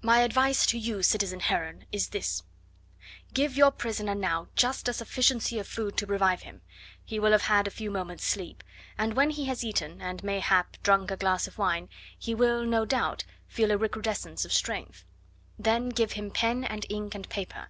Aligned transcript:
"My 0.00 0.20
advice 0.20 0.64
to 0.64 0.78
you, 0.78 1.02
citizen 1.02 1.40
Heron, 1.40 1.84
is 1.92 2.08
this: 2.08 2.42
Give 3.34 3.54
your 3.54 3.70
prisoner 3.70 4.14
now 4.14 4.48
just 4.56 4.88
a 4.88 4.94
sufficiency 4.94 5.58
of 5.58 5.68
food 5.68 5.98
to 5.98 6.06
revive 6.06 6.40
him 6.40 6.62
he 7.04 7.20
will 7.20 7.32
have 7.32 7.42
had 7.42 7.66
a 7.66 7.70
few 7.70 7.90
moments' 7.90 8.24
sleep 8.24 8.64
and 8.96 9.12
when 9.12 9.28
he 9.28 9.44
has 9.48 9.62
eaten, 9.62 10.00
and, 10.00 10.24
mayhap, 10.24 10.78
drunk 10.82 11.10
a 11.10 11.18
glass 11.18 11.46
of 11.46 11.58
wine, 11.58 11.90
he 12.18 12.34
will, 12.34 12.64
no 12.64 12.86
doubt, 12.86 13.24
feel 13.46 13.70
a 13.70 13.76
recrudescence 13.76 14.46
of 14.46 14.54
strength, 14.54 15.04
then 15.58 15.90
give 15.90 16.12
him 16.12 16.30
pen 16.30 16.64
and 16.64 16.86
ink 16.88 17.14
and 17.14 17.28
paper. 17.28 17.68